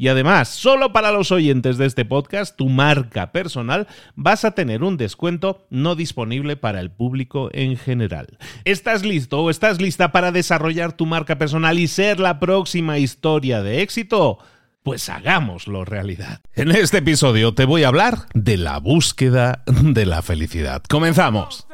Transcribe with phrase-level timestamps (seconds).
[0.00, 4.84] Y además, solo para los oyentes de este podcast, tu marca personal, vas a tener
[4.84, 8.38] un descuento no disponible para el público en general.
[8.64, 13.60] ¿Estás listo o estás lista para desarrollar tu marca personal y ser la próxima historia
[13.60, 14.38] de éxito?
[14.84, 16.40] Pues hagámoslo realidad.
[16.54, 20.82] En este episodio te voy a hablar de la búsqueda de la felicidad.
[20.88, 21.67] Comenzamos.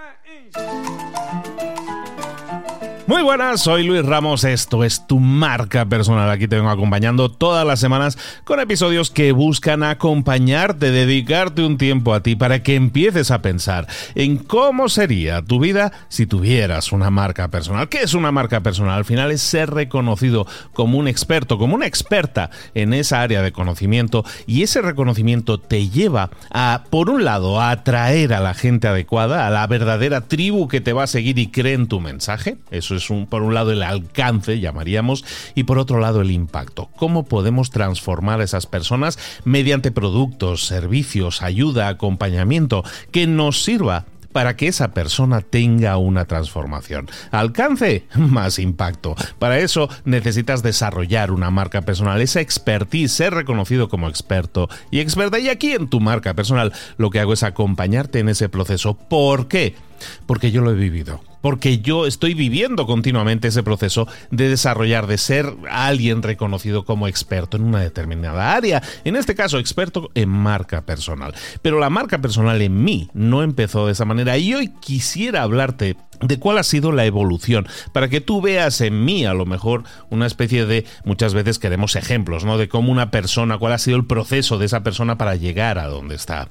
[3.06, 6.30] Muy buenas, soy Luis Ramos, esto es tu marca personal.
[6.30, 12.14] Aquí te vengo acompañando todas las semanas con episodios que buscan acompañarte, dedicarte un tiempo
[12.14, 17.10] a ti para que empieces a pensar en cómo sería tu vida si tuvieras una
[17.10, 17.90] marca personal.
[17.90, 18.96] ¿Qué es una marca personal?
[18.96, 23.52] Al final es ser reconocido como un experto, como una experta en esa área de
[23.52, 28.88] conocimiento y ese reconocimiento te lleva a, por un lado, a atraer a la gente
[28.88, 32.56] adecuada, a la verdadera tribu que te va a seguir y cree en tu mensaje.
[32.70, 36.90] Eso es un, por un lado el alcance, llamaríamos, y por otro lado el impacto.
[36.96, 44.56] ¿Cómo podemos transformar a esas personas mediante productos, servicios, ayuda, acompañamiento que nos sirva para
[44.56, 47.08] que esa persona tenga una transformación.
[47.30, 49.14] Alcance más impacto.
[49.38, 55.38] Para eso necesitas desarrollar una marca personal, esa expertise, ser reconocido como experto y experta.
[55.38, 58.98] Y aquí en tu marca personal lo que hago es acompañarte en ese proceso.
[58.98, 59.76] ¿Por qué?
[60.26, 65.18] Porque yo lo he vivido porque yo estoy viviendo continuamente ese proceso de desarrollar, de
[65.18, 70.86] ser alguien reconocido como experto en una determinada área, en este caso experto en marca
[70.86, 71.34] personal.
[71.60, 75.98] Pero la marca personal en mí no empezó de esa manera y hoy quisiera hablarte
[76.20, 79.84] de cuál ha sido la evolución, para que tú veas en mí a lo mejor
[80.10, 82.58] una especie de, muchas veces queremos ejemplos, ¿no?
[82.58, 85.86] De cómo una persona, cuál ha sido el proceso de esa persona para llegar a
[85.86, 86.48] donde está.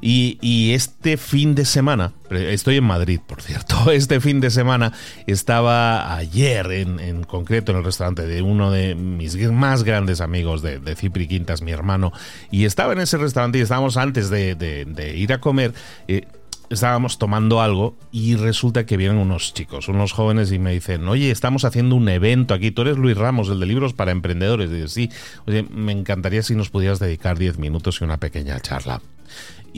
[0.00, 4.92] Y, este fin de semana, estoy en Madrid, por cierto, este fin de semana
[5.26, 10.62] estaba ayer en, en concreto en el restaurante de uno de mis más grandes amigos
[10.62, 12.12] de, Cipri Quintas, mi hermano,
[12.50, 15.74] y estaba en ese restaurante y estábamos antes de, de, de ir a comer.
[16.06, 16.26] Eh,
[16.70, 21.30] estábamos tomando algo y resulta que vienen unos chicos, unos jóvenes y me dicen, oye,
[21.30, 24.70] estamos haciendo un evento aquí, tú eres Luis Ramos, el de libros para emprendedores.
[24.70, 25.10] Y digo, sí,
[25.46, 29.00] oye, me encantaría si nos pudieras dedicar 10 minutos y una pequeña charla.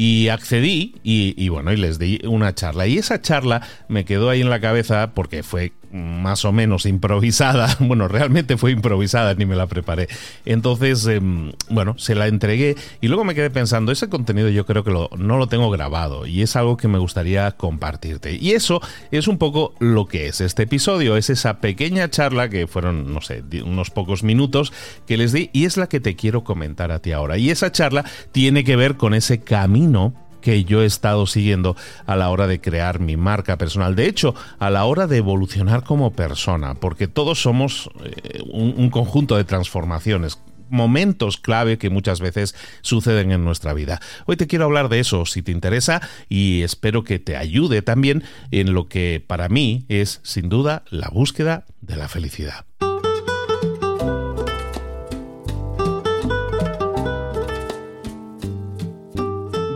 [0.02, 2.86] Y accedí y, bueno, y les di una charla.
[2.86, 7.76] Y esa charla me quedó ahí en la cabeza porque fue más o menos improvisada.
[7.90, 10.08] Bueno, realmente fue improvisada, ni me la preparé.
[10.44, 11.20] Entonces, eh,
[11.70, 15.38] bueno, se la entregué y luego me quedé pensando, ese contenido yo creo que no
[15.38, 18.36] lo tengo grabado y es algo que me gustaría compartirte.
[18.36, 18.80] Y eso
[19.10, 23.22] es un poco lo que es este episodio, es esa pequeña charla que fueron, no
[23.22, 24.72] sé, unos pocos minutos
[25.08, 27.38] que les di y es la que te quiero comentar a ti ahora.
[27.38, 29.89] Y esa charla tiene que ver con ese camino
[30.40, 33.94] que yo he estado siguiendo a la hora de crear mi marca personal.
[33.94, 38.90] De hecho, a la hora de evolucionar como persona, porque todos somos eh, un, un
[38.90, 40.38] conjunto de transformaciones
[40.70, 44.00] momentos clave que muchas veces suceden en nuestra vida.
[44.26, 48.22] Hoy te quiero hablar de eso si te interesa y espero que te ayude también
[48.50, 52.64] en lo que para mí es sin duda la búsqueda de la felicidad.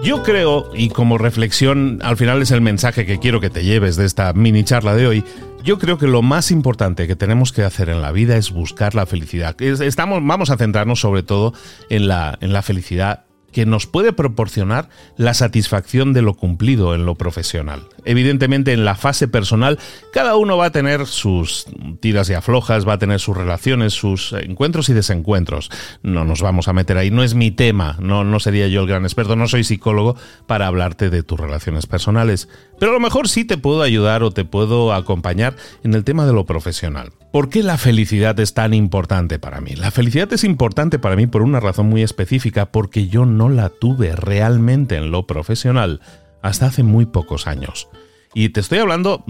[0.05, 3.97] Yo creo, y como reflexión, al final es el mensaje que quiero que te lleves
[3.97, 5.25] de esta mini charla de hoy,
[5.65, 8.95] yo creo que lo más importante que tenemos que hacer en la vida es buscar
[8.95, 9.57] la felicidad.
[9.63, 11.55] Estamos, vamos a centrarnos sobre todo
[11.89, 13.25] en la, en la felicidad
[13.55, 17.85] que nos puede proporcionar la satisfacción de lo cumplido en lo profesional.
[18.05, 19.79] Evidentemente en la fase personal
[20.13, 21.67] cada uno va a tener sus
[22.01, 25.71] tiras y aflojas, va a tener sus relaciones, sus encuentros y desencuentros.
[26.03, 28.89] No nos vamos a meter ahí, no es mi tema, no, no sería yo el
[28.89, 30.17] gran experto, no soy psicólogo
[30.47, 32.49] para hablarte de tus relaciones personales,
[32.81, 35.55] pero a lo mejor sí te puedo ayudar o te puedo acompañar
[35.85, 37.13] en el tema de lo profesional.
[37.35, 39.75] ¿Por qué la felicidad es tan importante para mí?
[39.75, 43.71] La felicidad es importante para mí por una razón muy específica, porque yo no la
[43.71, 46.01] tuve realmente en lo profesional
[46.43, 47.89] hasta hace muy pocos años.
[48.35, 49.25] Y te estoy hablando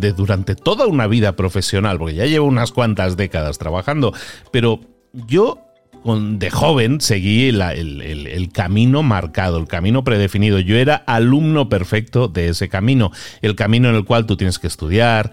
[0.00, 4.12] de, durante toda una vida profesional, porque ya llevo unas cuantas décadas trabajando,
[4.50, 4.80] pero
[5.12, 5.63] yo
[6.04, 10.58] de joven seguí el, camino marcado, el camino predefinido.
[10.58, 13.10] Yo era alumno perfecto de ese camino,
[13.40, 15.32] el camino en el cual tú tienes que estudiar,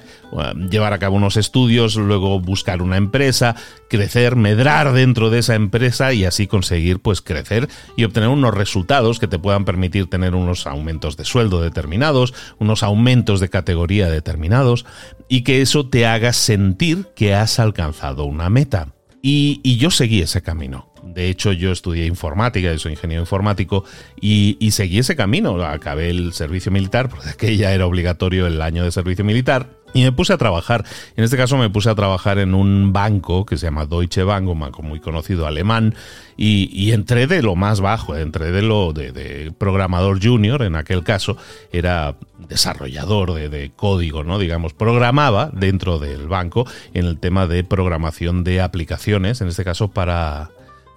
[0.70, 3.56] llevar a cabo unos estudios, luego buscar una empresa,
[3.90, 9.20] crecer, medrar dentro de esa empresa y así conseguir pues crecer y obtener unos resultados
[9.20, 14.86] que te puedan permitir tener unos aumentos de sueldo determinados, unos aumentos de categoría determinados
[15.28, 18.88] y que eso te haga sentir que has alcanzado una meta.
[19.22, 20.91] Y, yo seguí ese camino.
[21.04, 23.84] De hecho, yo estudié informática, soy ingeniero informático,
[24.20, 25.64] y, y, seguí ese camino.
[25.64, 29.82] Acabé el servicio militar, porque ya era obligatorio el año de servicio militar.
[29.94, 33.46] Y me puse a trabajar, en este caso me puse a trabajar en un banco
[33.46, 35.96] que se llama Deutsche Bank, un banco muy conocido alemán,
[36.38, 41.38] y, entré de lo más bajo, entré de lo de, programador junior, en aquel caso
[41.72, 42.16] era
[42.50, 44.40] desarrollador de, de, código, ¿no?
[44.40, 49.90] Digamos, programaba dentro del banco en el tema de programación de aplicaciones, en este caso
[49.90, 50.50] para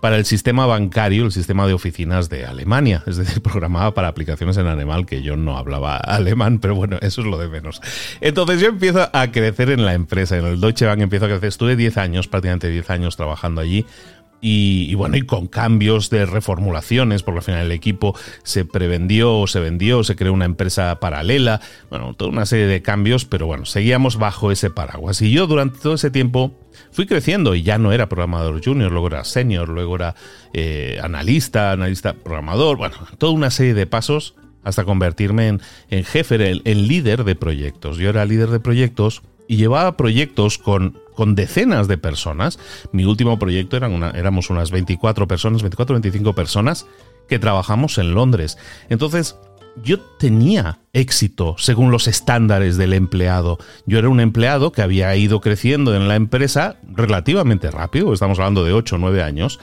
[0.04, 3.02] para el sistema bancario, el sistema de oficinas de Alemania.
[3.06, 7.22] Es decir, programaba para aplicaciones en alemán, que yo no hablaba alemán, pero bueno, eso
[7.22, 7.80] es lo de menos.
[8.20, 11.48] Entonces yo empiezo a crecer en la empresa, en el Deutsche Bank empiezo a crecer.
[11.48, 13.86] Estuve 10 años, prácticamente 10 años trabajando allí.
[14.46, 19.46] Y, bueno, y con cambios de reformulaciones, porque al final el equipo se prevendió o
[19.46, 23.64] se vendió, se creó una empresa paralela, bueno, toda una serie de cambios, pero bueno,
[23.64, 25.22] seguíamos bajo ese paraguas.
[25.22, 26.52] Y yo durante todo ese tiempo
[26.92, 30.14] fui creciendo y ya no era programador junior, luego era senior, luego era
[30.52, 36.60] eh, analista, analista programador, bueno, toda una serie de pasos hasta convertirme en, en jefe,
[36.62, 37.96] en líder de proyectos.
[37.96, 42.58] Yo era líder de proyectos y llevaba proyectos con, con decenas de personas.
[42.92, 46.86] Mi último proyecto eran una, éramos unas 24 personas, 24 25 personas
[47.28, 48.58] que trabajamos en Londres.
[48.88, 49.36] Entonces,
[49.82, 53.58] yo tenía éxito según los estándares del empleado.
[53.86, 58.64] Yo era un empleado que había ido creciendo en la empresa relativamente rápido, estamos hablando
[58.64, 59.58] de 8 o 9 años,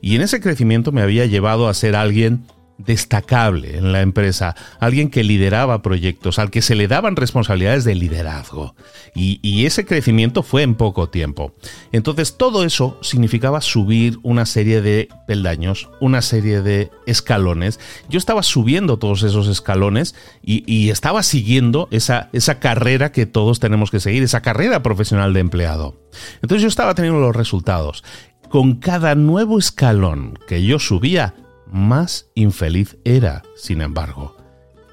[0.00, 2.44] y en ese crecimiento me había llevado a ser alguien
[2.78, 7.94] destacable en la empresa, alguien que lideraba proyectos, al que se le daban responsabilidades de
[7.94, 8.74] liderazgo.
[9.14, 11.52] Y, ese crecimiento fue en poco tiempo.
[11.90, 17.80] Entonces todo eso significaba subir una serie de peldaños, una serie de escalones.
[18.08, 22.30] Yo estaba subiendo todos esos escalones y, estaba siguiendo esa,
[22.60, 25.96] carrera que todos tenemos que seguir, esa carrera profesional de empleado.
[26.42, 28.04] Entonces yo estaba teniendo los resultados.
[28.50, 31.34] Con cada nuevo escalón que yo subía,
[31.70, 34.36] más infeliz era, sin embargo.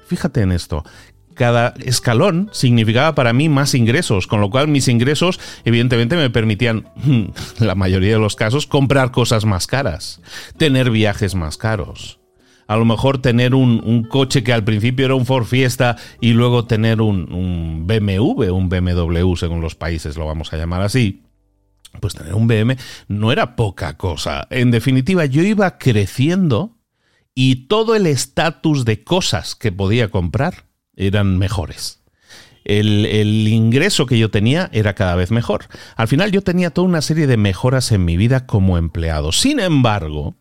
[0.06, 0.84] Fíjate en esto,
[1.34, 6.88] cada escalón significaba para mí más ingresos, con lo cual mis ingresos evidentemente me permitían,
[7.58, 10.20] la mayoría de los casos, comprar cosas más caras,
[10.56, 12.20] tener viajes más caros.
[12.66, 16.64] A lo mejor tener un, coche que al principio era un Ford Fiesta y luego
[16.64, 21.24] tener un, BMW, un BMW según los países lo vamos a llamar así,
[22.00, 22.76] pues tener un BM
[23.08, 24.46] no era poca cosa.
[24.50, 26.78] En definitiva, yo iba creciendo
[27.34, 32.00] y todo el estatus de cosas que podía comprar eran mejores.
[32.64, 33.06] El,
[33.48, 35.66] ingreso que yo tenía era cada vez mejor.
[35.96, 39.32] Al final yo tenía toda una serie de mejoras en mi vida como empleado.
[39.32, 40.34] Sin embargo,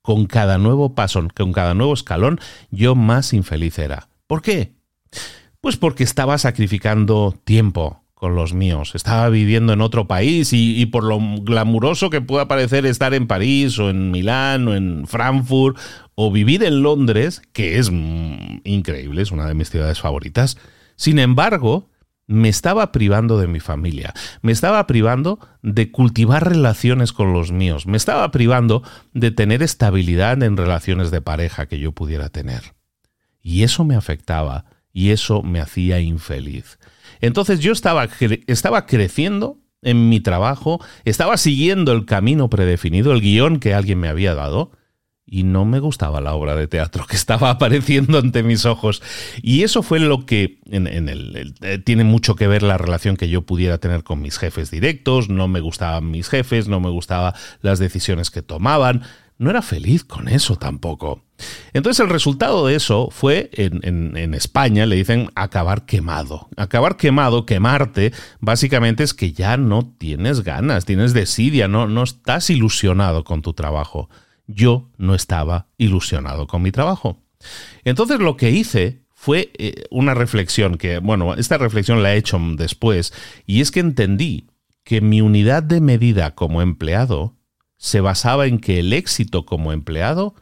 [0.00, 2.40] con cada nuevo paso, con cada nuevo escalón,
[2.70, 4.08] yo más infeliz era.
[4.26, 4.72] ¿Por qué?
[5.60, 8.92] Pues porque estaba sacrificando tiempo, con los míos.
[8.94, 13.80] Estaba viviendo en otro país y, por lo glamuroso que pueda parecer estar en París
[13.80, 15.76] o en Milán o en Frankfurt
[16.14, 20.56] o vivir en Londres, que es mm, increíble, es una de mis ciudades favoritas,
[20.94, 21.90] sin embargo,
[22.28, 27.88] me estaba privando de mi familia, me estaba privando de cultivar relaciones con los míos,
[27.88, 32.76] me estaba privando de tener estabilidad en relaciones de pareja que yo pudiera tener.
[33.40, 36.78] Y eso me afectaba y eso me hacía infeliz.
[37.22, 38.06] Entonces yo estaba,
[38.46, 44.08] estaba creciendo en mi trabajo, estaba siguiendo el camino predefinido, el guion que alguien me
[44.08, 44.72] había dado,
[45.24, 49.02] y no me gustaba la obra de teatro que estaba apareciendo ante mis ojos.
[49.40, 53.42] Y eso fue lo que en, eh, tiene mucho que ver la relación que yo
[53.42, 57.78] pudiera tener con mis jefes directos, no me gustaban mis jefes, no me gustaban las
[57.78, 59.02] decisiones que tomaban,
[59.38, 61.24] no era feliz con eso tampoco.
[61.72, 66.48] Entonces el resultado de eso fue, en, España le dicen acabar quemado.
[66.56, 72.50] Acabar quemado, quemarte, básicamente es que ya no tienes ganas, tienes desidia, no, no estás
[72.50, 74.08] ilusionado con tu trabajo.
[74.46, 77.18] Yo no estaba ilusionado con mi trabajo.
[77.84, 82.40] Entonces lo que hice fue eh, una reflexión que, bueno, esta reflexión la he hecho
[82.56, 83.12] después,
[83.46, 84.48] y es que entendí
[84.84, 87.36] que mi unidad de medida como empleado
[87.76, 90.34] se basaba en que el éxito como empleado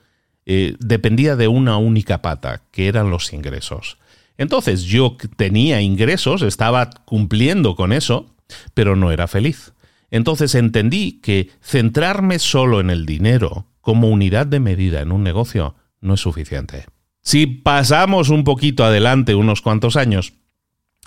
[0.52, 3.98] eh, dependía de una única pata, que eran los ingresos.
[4.36, 8.34] Entonces yo tenía ingresos, estaba cumpliendo con eso,
[8.74, 9.74] pero no era feliz.
[10.10, 15.76] Entonces entendí que centrarme solo en el dinero como unidad de medida en un negocio
[16.00, 16.86] no es suficiente.
[17.22, 20.32] Si pasamos un poquito adelante unos cuantos años,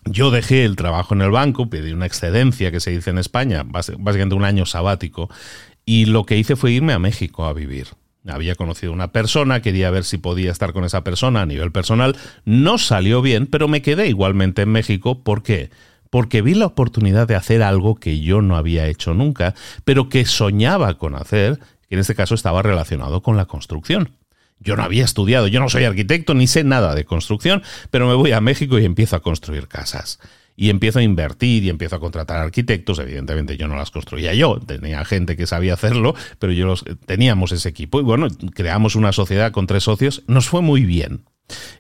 [0.06, 3.66] yo dejé el trabajo en el banco, pedí una excedencia que se dice en España,
[3.66, 5.30] básicamente un año sabático,
[5.84, 7.88] y lo que hice fue irme a México a vivir.
[8.28, 12.16] Había conocido una persona, quería ver si podía estar con esa persona a nivel personal.
[12.46, 15.24] No salió bien, pero me quedé igualmente en México.
[15.24, 15.72] ¿Por qué?
[16.10, 20.26] Porque vi la oportunidad de hacer algo que yo no había hecho nunca, pero que
[20.26, 24.12] soñaba con hacer, que en este caso estaba relacionado con la construcción.
[24.60, 27.62] Yo no había estudiado, yo no soy arquitecto ni sé nada de construcción,
[27.92, 30.20] pero me voy a México y empiezo a construir casas
[30.56, 33.00] y empiezo a invertir y empiezo a contratar arquitectos.
[33.00, 37.52] Evidentemente yo no las construía yo, tenía gente que sabía hacerlo, pero yo los, teníamos
[37.52, 41.26] ese equipo y bueno, creamos una sociedad con tres socios, nos fue muy bien.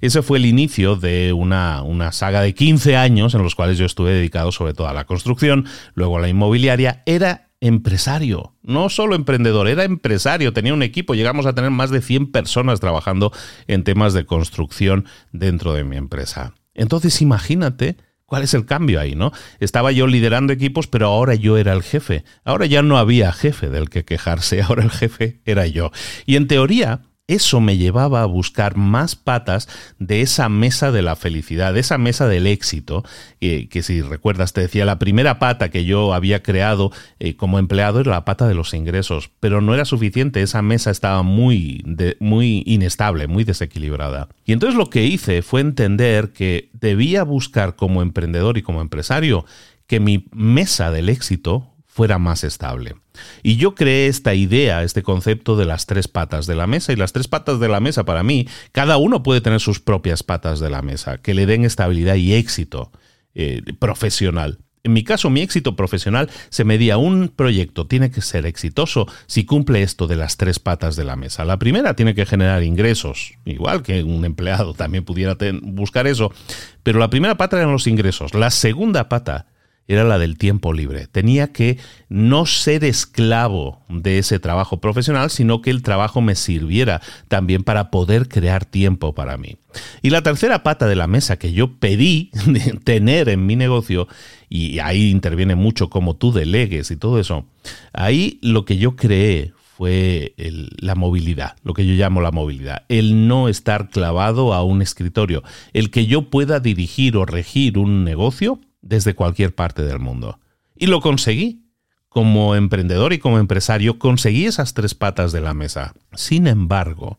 [0.01, 3.85] Ese fue el inicio de una, una, saga de 15 años en los cuales yo
[3.85, 7.01] estuve dedicado sobre todo a la construcción, luego a la inmobiliaria.
[7.05, 12.01] Era empresario, no solo emprendedor, era empresario, tenía un equipo, llegamos a tener más de
[12.01, 13.31] 100 personas trabajando
[13.67, 16.55] en temas de construcción dentro de mi empresa.
[16.73, 17.95] Entonces imagínate
[18.33, 19.31] ¿Cuál es el cambio ahí, no?
[19.59, 22.23] Estaba yo liderando equipos, pero ahora yo era el jefe.
[22.43, 25.91] Ahora ya no había jefe del que quejarse, ahora el jefe era yo.
[26.25, 31.15] Y en teoría, eso me llevaba a buscar más patas de esa mesa de la
[31.15, 33.03] felicidad, de esa mesa del éxito,
[33.39, 38.01] que si recuerdas te decía, la primera pata que yo había creado eh, como empleado
[38.01, 41.83] era la pata de los ingresos, pero no era suficiente, esa mesa estaba muy,
[42.19, 44.27] muy inestable, muy desequilibrada.
[44.45, 49.45] Y entonces lo que hice fue entender que debía buscar como emprendedor y como empresario
[49.87, 52.95] que mi mesa del éxito fuera más estable.
[53.43, 56.91] Y yo creé esta idea, este concepto de las tres patas de la mesa.
[56.91, 60.23] Y las tres patas de la mesa, para mí, cada uno puede tener sus propias
[60.23, 62.91] patas de la mesa, que le den estabilidad y éxito
[63.35, 64.57] eh, profesional.
[64.83, 69.45] En mi caso, mi éxito profesional se medía un proyecto, tiene que ser exitoso si
[69.45, 71.45] cumple esto de las tres patas de la mesa.
[71.45, 76.33] La primera tiene que generar ingresos, igual que un empleado también pudiera buscar eso,
[76.81, 78.33] pero la primera pata eran los ingresos.
[78.33, 79.45] La segunda pata
[79.87, 81.07] era la del tiempo libre.
[81.07, 81.77] Tenía que
[82.09, 87.91] no ser esclavo de ese trabajo profesional, sino que el trabajo me sirviera también para
[87.91, 89.57] poder crear tiempo para mí.
[90.01, 92.31] Y la tercera pata de la mesa que yo pedí
[92.83, 94.07] tener en mi negocio,
[94.49, 97.45] y ahí interviene mucho cómo tú delegues y todo eso,
[97.91, 100.35] ahí lo que yo creé fue
[100.79, 105.43] la movilidad, lo que yo llamo la movilidad, el no estar clavado a un escritorio,
[105.73, 110.39] el que yo pueda dirigir o regir un negocio desde cualquier parte del mundo.
[110.75, 111.61] Y lo conseguí.
[112.09, 115.95] Como emprendedor y como empresario conseguí esas tres patas de la mesa.
[116.13, 117.17] Sin embargo,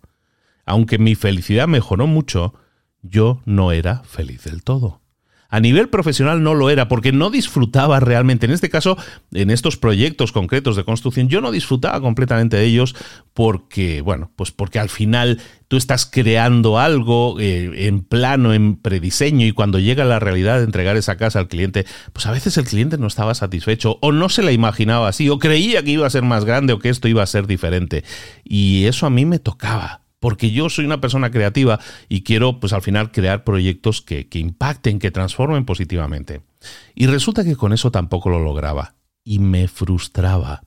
[0.64, 2.54] aunque mi felicidad mejoró mucho,
[3.02, 5.00] yo no era feliz del todo.
[5.54, 8.44] A nivel profesional no lo era porque no disfrutaba realmente.
[8.44, 8.99] En este caso,
[9.32, 12.96] en estos proyectos concretos de construcción, yo no disfrutaba completamente de ellos
[13.34, 19.46] porque, bueno, pues porque al final tú estás creando algo eh, en plano, en prediseño
[19.46, 22.64] y cuando llega la realidad de entregar esa casa al cliente, pues a veces el
[22.64, 26.11] cliente no estaba satisfecho o no se la imaginaba así o creía que iba a
[26.11, 28.02] ser más grande o que esto iba a ser diferente.
[28.42, 31.78] Y eso a mí me tocaba porque yo soy una persona creativa
[32.09, 36.40] y quiero pues al final crear proyectos que, impacten, que transformen positivamente.
[36.95, 40.62] Y resulta que con eso tampoco lo lograba y me frustraba.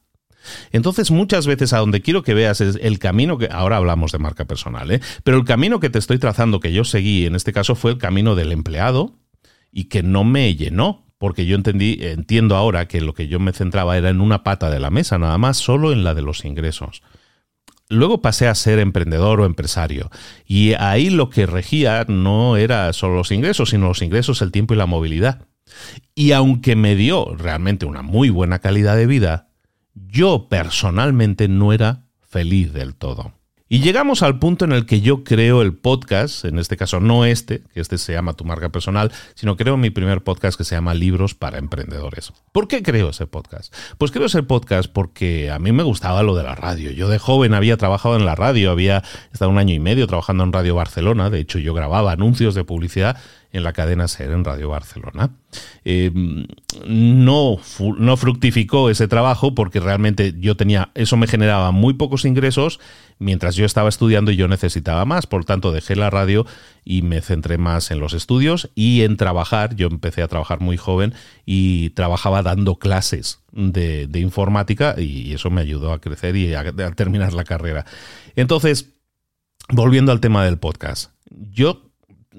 [0.72, 4.20] Entonces muchas veces a donde quiero que veas es el camino que, ahora hablamos de
[4.20, 5.02] marca personal, ¿eh?
[5.24, 7.98] pero el camino que te estoy trazando, que yo seguí, en este caso fue el
[7.98, 9.16] camino del empleado
[9.72, 13.54] y que no me llenó, porque yo entendí, entiendo ahora que lo que yo me
[13.54, 16.46] centraba era en una pata de la mesa, nada más, solo en la de los
[16.46, 17.02] ingresos.
[17.90, 20.10] Luego pasé a ser emprendedor o empresario
[20.46, 24.74] y ahí lo que regía no era solo los ingresos, sino los ingresos, el tiempo
[24.74, 25.48] y la movilidad.
[26.16, 29.50] Y aunque me dio realmente una muy buena calidad de vida,
[29.94, 33.37] yo personalmente no era feliz del todo.
[33.70, 37.26] Y llegamos al punto en el que yo creo el podcast, en este caso no
[37.26, 40.76] este, que este se llama Tu marca personal, sino creo mi primer podcast que se
[40.76, 42.32] llama Libros para Emprendedores.
[42.54, 43.76] ¿Por qué creo ese podcast?
[43.98, 46.92] Pues creo ese podcast porque a mí me gustaba lo de la radio.
[46.92, 50.46] Yo de joven había trabajado en la radio, había estado un año y medio trabajando
[50.46, 53.18] en Radio Barcelona, de hecho yo grababa anuncios de publicidad
[53.58, 55.32] en la cadena SER en Radio Barcelona.
[55.84, 56.12] Eh,
[56.86, 57.58] no,
[57.98, 62.80] no fructificó ese trabajo porque realmente yo tenía, eso me generaba muy pocos ingresos
[63.20, 65.28] mientras yo estaba estudiando y yo necesitaba más.
[65.28, 66.46] Por tanto, dejé la radio
[66.86, 69.76] y me centré más en los estudios y en trabajar.
[69.76, 71.14] Yo empecé a trabajar muy joven
[71.46, 77.34] y trabajaba dando clases de, informática y eso me ayudó a crecer y a terminar
[77.34, 77.86] la carrera.
[78.36, 78.94] Entonces,
[79.70, 81.87] volviendo al tema del podcast, yo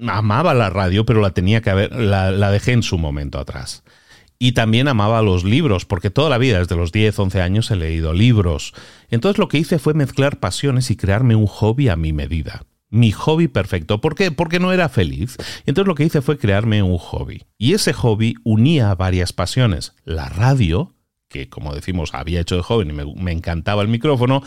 [0.07, 3.83] amaba la radio, pero la tenía que haber, la, dejé en su momento atrás.
[4.37, 7.75] Y también amaba los libros, porque toda la vida, desde los 10, 11 años, he
[7.75, 8.73] leído libros.
[9.09, 12.63] Entonces lo que hice fue mezclar pasiones y crearme un hobby a mi medida.
[12.89, 13.99] Mi hobby perfecto.
[14.01, 14.31] ¿Por qué?
[14.31, 15.35] Porque no era feliz.
[15.65, 17.43] Entonces lo que hice fue crearme un hobby.
[17.57, 19.93] Y ese hobby unía varias pasiones.
[20.05, 20.95] La radio,
[21.27, 24.41] que como decimos había hecho de joven y me, me encantaba el micrófono,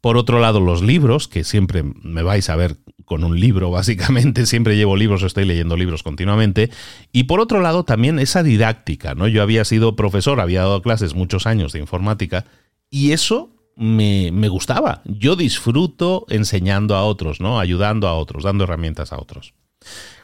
[0.00, 2.76] por otro lado, los libros, que siempre me vais a ver
[3.06, 6.70] con un libro, básicamente, siempre llevo libros, estoy leyendo libros continuamente.
[7.12, 9.28] Y por otro lado, también esa didáctica, ¿no?
[9.28, 12.44] Yo había sido profesor, había dado clases muchos años de informática,
[12.90, 15.02] y eso me, me, gustaba.
[15.04, 17.58] Yo disfruto enseñando a otros, ¿no?
[17.60, 19.54] Ayudando a otros, dando herramientas a otros.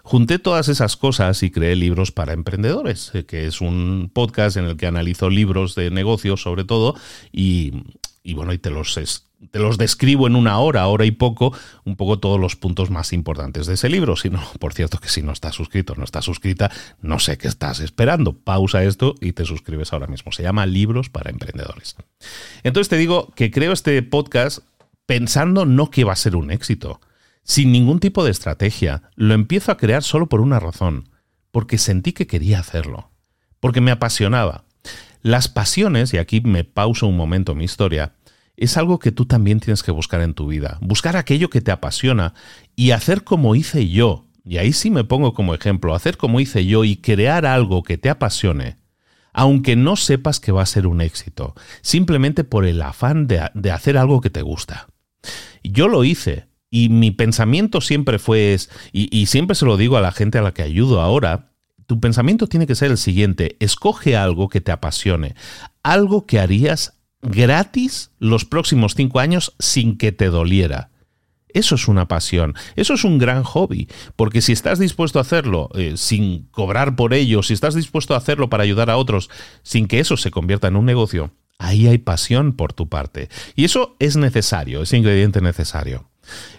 [0.03, 4.65] Junté todas esas cosas y creé libros para emprendedores, eh, que es un podcast en
[4.65, 6.97] el que analizo libros de negocios sobre todo
[7.31, 7.85] y,
[8.25, 8.97] y bueno, y te los
[9.51, 11.53] te los describo en una hora, hora y poco,
[11.85, 14.17] un poco todos los puntos más importantes de ese libro.
[14.17, 16.71] Si no, por cierto, que si no estás suscrito, no estás suscrita,
[17.01, 18.33] no sé qué estás esperando.
[18.33, 20.33] Pausa esto y te suscribes ahora mismo.
[20.33, 21.97] Se llama Libros para Emprendedores.
[22.63, 24.61] Entonces te digo que creo este podcast
[25.07, 27.01] pensando no que va a ser un éxito,
[27.43, 29.03] sin ningún tipo de estrategia.
[29.17, 31.09] Lo empiezo a crear solo por una razón,
[31.51, 33.11] porque sentí que quería hacerlo,
[33.61, 34.65] porque me apasionaba.
[35.21, 38.15] Las pasiones, y aquí me pauso un momento mi historia,
[38.57, 40.79] es algo que tú también tienes que buscar en tu vida.
[40.81, 42.35] Buscar aquello que te apasiona
[42.77, 44.27] y hacer como hice yo.
[44.45, 47.97] Y ahí sí me pongo como ejemplo, hacer como hice yo y crear algo que
[47.97, 48.79] te apasione,
[49.33, 53.39] aunque no sepas que va a ser un éxito, simplemente por el afán de,
[53.71, 54.89] hacer algo que te gusta.
[55.63, 58.57] Yo lo hice y mi pensamiento siempre fue,
[58.93, 61.53] y, y siempre se lo digo a la gente a la que ayudo ahora,
[61.87, 65.37] tu pensamiento tiene que ser el siguiente, escoge algo que te apasione,
[65.85, 70.91] algo que harías gratis los próximos cinco años sin que te doliera.
[71.49, 75.69] Eso es una pasión, eso es un gran hobby, porque si estás dispuesto a hacerlo
[75.75, 79.29] eh, sin cobrar por ello, si estás dispuesto a hacerlo para ayudar a otros
[79.63, 83.29] sin que eso se convierta en un negocio, ahí hay pasión por tu parte.
[83.55, 86.09] Y eso es necesario, es ingrediente necesario.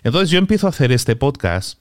[0.03, 1.79] Entonces yo empiezo a hacer este podcast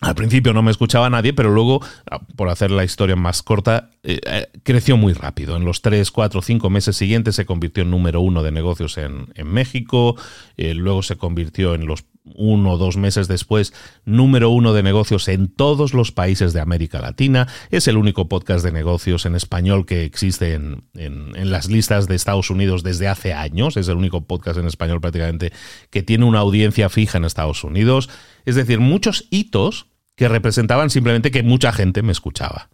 [0.00, 1.80] al principio no me escuchaba nadie, pero luego,
[2.10, 5.56] ah, por hacer la historia más corta, eh, eh, creció muy rápido.
[5.56, 9.26] En los 3, 4, 5 meses siguientes se convirtió en número uno de negocios en,
[9.44, 10.16] México,
[10.56, 13.72] eh, luego se convirtió en los uno o dos meses después,
[14.04, 17.48] número uno de negocios en todos los países de América Latina.
[17.70, 22.14] Es el único podcast de negocios en español que existe en, en, las listas de
[22.14, 23.76] Estados Unidos desde hace años.
[23.76, 25.52] Es el único podcast en español prácticamente
[25.90, 28.10] que tiene una audiencia fija en Estados Unidos.
[28.44, 29.86] Es decir, muchos hitos
[30.16, 32.70] que representaban simplemente que mucha gente me escuchaba.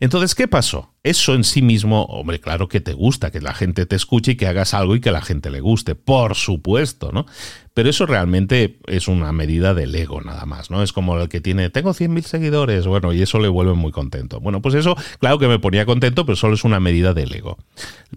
[0.00, 0.94] Entonces, ¿qué pasó?
[1.02, 4.36] Eso en sí mismo, hombre, claro que te gusta, que la gente te escuche y
[4.36, 7.26] que hagas algo y que la gente le guste, por supuesto, ¿no?
[7.74, 10.82] Pero eso realmente es una medida del ego nada más, ¿no?
[10.82, 14.40] Es como el que tiene, tengo 100.000 seguidores, bueno, y eso le vuelve muy contento.
[14.40, 17.58] Bueno, pues eso, claro que me ponía contento, pero solo es una medida del ego.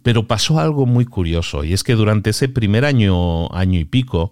[0.04, 4.32] Pero pasó algo muy curioso, y es que durante ese primer año, año y pico,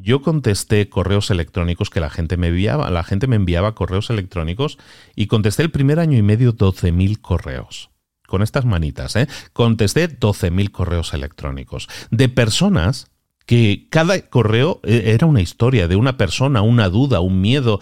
[0.00, 2.90] yo contesté correos electrónicos que la gente me enviaba.
[2.90, 4.78] La gente me enviaba correos electrónicos
[5.14, 7.90] y contesté el primer año y medio 12.000 correos.
[8.26, 9.26] Con estas manitas, ¿eh?
[9.52, 13.10] Contesté 12.000 correos electrónicos de personas
[13.46, 17.80] que cada correo eh, era una historia de una persona, una duda, un miedo,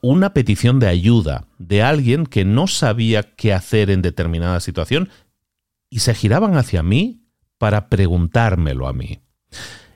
[0.00, 5.10] una petición de ayuda de alguien que no sabía qué hacer en determinada situación
[5.90, 7.26] y se giraban hacia mí
[7.58, 9.20] para preguntármelo a mí.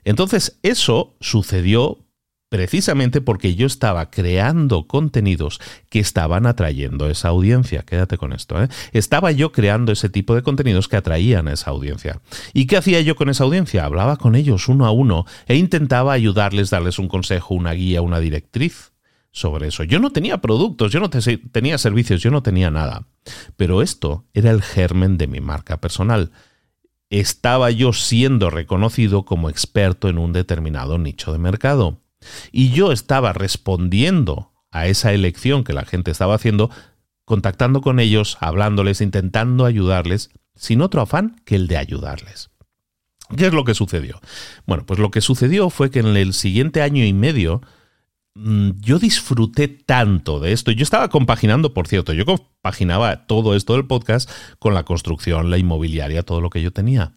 [0.07, 2.05] Entonces, eso sucedió
[2.47, 7.83] precisamente porque yo estaba creando contenidos que estaban atrayendo esa audiencia.
[7.83, 8.63] Quédate con esto.
[8.63, 8.69] ¿eh?
[8.93, 12.21] Estaba yo creando ese tipo de contenidos que atraían a esa audiencia.
[12.53, 13.83] ¿Y qué hacía yo con esa audiencia?
[13.83, 18.21] Hablaba con ellos uno a uno e intentaba ayudarles, darles un consejo, una guía, una
[18.21, 18.93] directriz
[19.31, 19.83] sobre eso.
[19.83, 23.07] Yo no tenía productos, yo no tenía servicios, yo no tenía nada.
[23.57, 26.31] Pero esto era el germen de mi marca personal
[27.09, 32.01] estaba yo siendo reconocido como experto en un determinado nicho de mercado.
[32.51, 36.69] Y yo estaba respondiendo a esa elección que la gente estaba haciendo,
[37.25, 42.49] contactando con ellos, hablándoles, intentando ayudarles, sin otro afán que el de ayudarles.
[43.35, 44.19] ¿Qué es lo que sucedió?
[44.65, 47.61] Bueno, pues lo que sucedió fue que en el siguiente año y medio
[48.79, 50.71] yo disfruté tanto de esto.
[50.71, 55.57] Yo estaba compaginando, por cierto, yo compaginaba todo esto del podcast con la construcción, la
[55.57, 57.13] inmobiliaria, todo lo que yo tenía.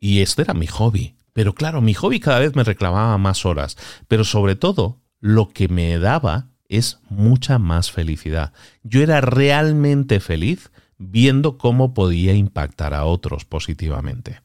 [0.00, 1.14] Y este era mi hobby.
[1.32, 3.76] Pero claro, mi hobby cada vez me reclamaba más horas.
[4.08, 8.52] Pero sobre todo, lo que me daba es mucha más felicidad.
[8.82, 14.40] Yo era realmente feliz viendo cómo podía impactar a otros positivamente.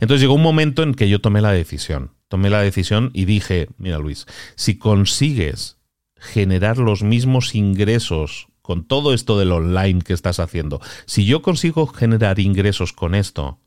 [0.00, 2.12] Entonces llegó un momento en que yo tomé la decisión.
[2.28, 4.26] Tomé la decisión y dije, mira Luis,
[4.56, 5.78] si consigues
[6.16, 11.86] generar los mismos ingresos con todo esto del online que estás haciendo, si yo consigo
[11.86, 13.60] generar ingresos con esto,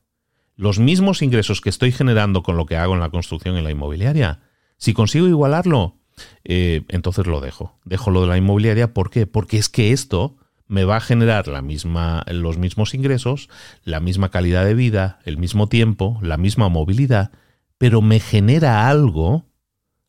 [0.56, 3.72] los mismos ingresos que estoy generando con lo que hago en la construcción y la
[3.72, 4.42] inmobiliaria,
[4.78, 6.00] si consigo igualarlo,
[6.44, 7.80] eh, entonces lo dejo.
[7.86, 8.94] Dejo lo de la inmobiliaria.
[8.94, 9.26] ¿Por qué?
[9.26, 10.36] Porque es que esto
[10.70, 13.50] me va a generar la misma, los mismos ingresos,
[13.84, 17.32] la misma calidad de vida, el mismo tiempo, la misma movilidad,
[17.80, 19.48] pero me genera algo,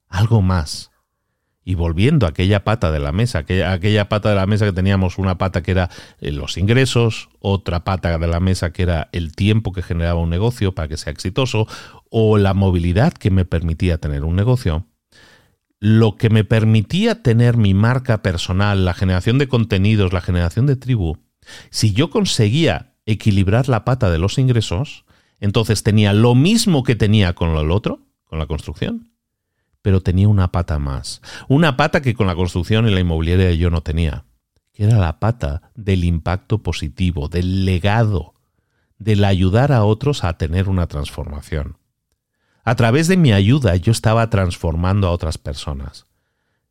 [0.07, 0.91] algo más.
[1.65, 4.73] Y volviendo a aquella pata de la mesa, aquella, aquella, pata de la mesa que
[4.73, 5.89] teníamos, una pata que era
[6.21, 10.31] eh, los ingresos, otra pata de la mesa que era el tiempo que generaba un
[10.31, 11.67] negocio para que sea exitoso,
[12.11, 14.87] o la movilidad que me permitía tener un negocio,
[15.81, 20.77] lo que me permitía tener mi marca personal, la generación de contenidos, la generación de
[20.77, 21.17] tribu,
[21.71, 25.05] si yo conseguía equilibrar la pata de los ingresos,
[25.41, 29.11] entonces tenía lo mismo que tenía con lo otro, con la construcción,
[29.83, 31.23] pero tenía una pata más.
[31.49, 34.27] Una pata que con la construcción y la inmobiliaria yo no tenía,
[34.73, 38.35] que era la pata del impacto positivo, del legado,
[38.99, 41.79] del ayudar a otros a tener una transformación.
[42.65, 46.07] A través de mi ayuda yo estaba transformando a otras personas.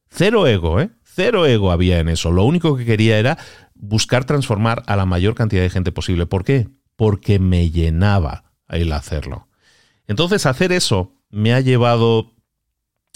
[0.10, 0.90] Cero ego, ¿eh?
[1.04, 2.32] Cero ego había en eso.
[2.32, 3.38] Lo único que quería era
[3.74, 6.26] buscar transformar a la mayor cantidad de gente posible.
[6.26, 6.70] ¿Por qué?
[6.96, 9.48] Porque me llenaba el hacerlo.
[10.08, 12.34] Entonces hacer eso me ha llevado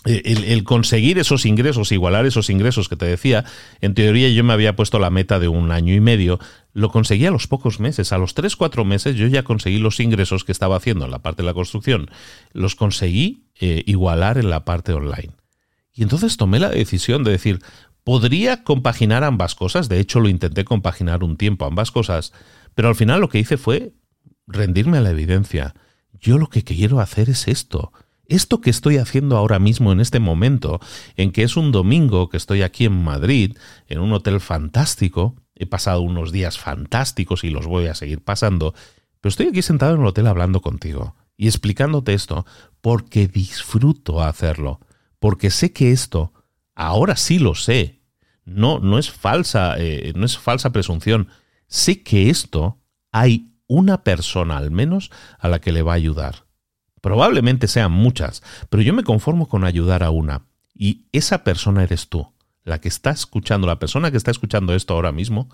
[0.06, 3.46] eh, el, conseguir esos ingresos, igualar esos ingresos que te decía,
[3.80, 6.40] en teoría yo me había puesto la meta de un año y medio,
[6.74, 10.02] lo conseguí a los pocos meses, a los 3, 4 meses yo ya conseguí los
[10.02, 12.10] ingresos que estaba haciendo en la parte de la construcción,
[12.52, 15.32] los conseguí eh, igualar en la parte online.
[15.94, 17.60] Y entonces tomé la decisión de decir,
[18.04, 22.34] podría compaginar ambas cosas, de hecho lo intenté compaginar un tiempo ambas cosas,
[22.76, 23.94] pero al final lo que hice fue
[24.48, 25.76] rendirme a la evidencia.
[26.20, 27.94] Yo lo que quiero hacer es esto
[28.28, 30.80] esto que estoy haciendo ahora mismo en este momento,
[31.16, 33.58] en que es un domingo que estoy aquí en Madrid,
[33.88, 38.74] en un hotel fantástico, he pasado unos días fantásticos y los voy a seguir pasando,
[39.22, 42.46] pero estoy aquí sentado en el hotel hablando contigo y explicándote esto
[42.82, 44.80] porque disfruto hacerlo,
[45.20, 46.34] porque sé que esto,
[46.76, 48.02] ahora sí lo sé,
[48.46, 51.30] no, no es falsa, eh, no es falsa presunción,
[51.68, 52.80] sé que esto
[53.12, 56.46] hay una persona al menos a la que le va a ayudar.
[57.04, 60.46] Probablemente sean muchas, pero yo me conformo con ayudar a una.
[60.74, 62.32] Y esa persona eres tú,
[62.64, 65.50] la que está escuchando, la persona que está escuchando esto ahora mismo,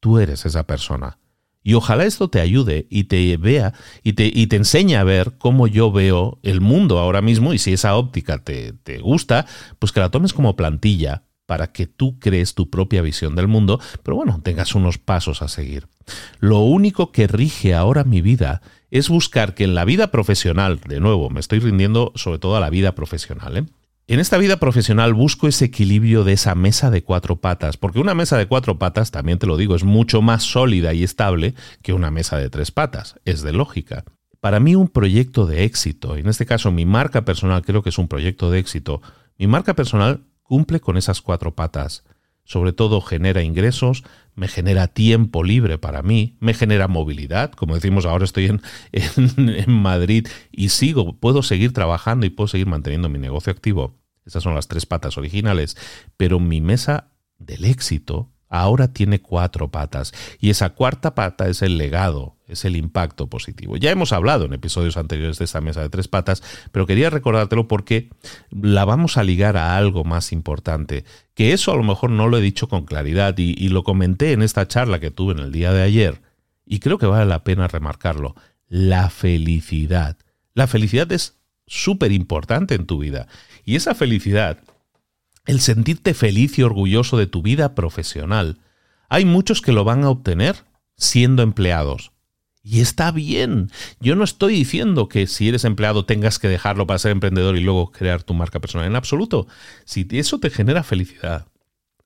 [0.00, 1.16] tú eres esa persona.
[1.62, 5.38] Y ojalá esto te ayude y te vea y te, y te enseñe a ver
[5.38, 9.46] cómo yo veo el mundo ahora mismo y si esa óptica te, te gusta,
[9.78, 13.80] pues que la tomes como plantilla para que tú crees tu propia visión del mundo,
[14.02, 15.88] pero bueno, tengas unos pasos a seguir.
[16.40, 21.00] Lo único que rige ahora mi vida es buscar que en la vida profesional, de
[21.00, 23.64] nuevo, me estoy rindiendo sobre todo a la vida profesional, ¿eh?
[24.08, 28.14] En esta vida profesional busco ese equilibrio de esa mesa de cuatro patas, porque una
[28.14, 31.92] mesa de cuatro patas, también te lo digo, es mucho más sólida y estable que
[31.92, 34.04] una mesa de tres patas, es de lógica.
[34.40, 37.98] Para mí un proyecto de éxito, en este caso mi marca personal creo que es
[37.98, 39.00] un proyecto de éxito,
[39.38, 42.04] mi marca personal cumple con esas cuatro patas.
[42.44, 48.04] Sobre todo genera ingresos, me genera tiempo libre para mí, me genera movilidad, como decimos
[48.04, 48.60] ahora estoy
[48.92, 53.94] en, Madrid y sigo, puedo seguir trabajando y puedo seguir manteniendo mi negocio activo.
[54.26, 55.78] Esas son las tres patas originales,
[56.18, 61.78] pero mi mesa del éxito ahora tiene cuatro patas y esa cuarta pata es el
[61.78, 63.76] legado, es el impacto positivo.
[63.76, 67.68] Ya hemos hablado en episodios anteriores de esta mesa de tres patas, pero quería recordártelo
[67.68, 68.10] porque
[68.50, 72.38] la vamos a ligar a algo más importante, que eso a lo mejor no lo
[72.38, 75.52] he dicho con claridad y, y lo comenté en esta charla que tuve en el
[75.52, 76.22] día de ayer
[76.66, 78.34] y creo que vale la pena remarcarlo,
[78.68, 80.16] la felicidad.
[80.54, 83.28] La felicidad es súper importante en tu vida
[83.64, 84.58] y esa felicidad
[85.46, 88.58] el sentirte feliz y orgulloso de tu vida profesional.
[89.08, 90.64] Hay muchos que lo van a obtener
[90.96, 92.11] siendo empleados.
[92.62, 93.70] Y está bien.
[94.00, 97.60] Yo no estoy diciendo que si eres empleado tengas que dejarlo para ser emprendedor y
[97.60, 98.86] luego crear tu marca personal.
[98.86, 99.48] En absoluto.
[99.84, 101.46] Si eso te genera felicidad,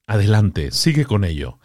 [0.07, 1.59] adelante, sigue con ello.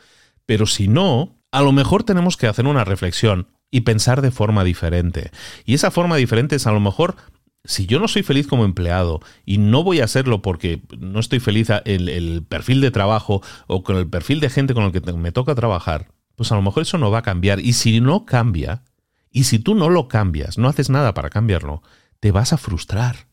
[0.46, 4.66] Pero si no, a lo mejor tenemos que hacer una reflexión y pensar de forma
[4.66, 5.32] diferente.
[5.66, 7.16] Y esa forma diferente es a lo mejor
[7.64, 11.40] si yo no soy feliz como empleado y no voy a hacerlo porque no estoy
[11.40, 15.00] feliz en el perfil de trabajo o con el perfil de gente con el que
[15.14, 16.10] me toca trabajar,
[16.42, 17.60] pues a lo mejor eso no va a cambiar.
[17.60, 18.82] Y si no cambia,
[19.30, 21.84] y si tú no lo cambias, no haces nada para cambiarlo,
[22.20, 23.28] te vas a frustrar.